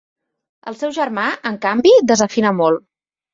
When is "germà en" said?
0.95-1.59